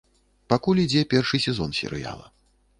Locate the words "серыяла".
1.83-2.25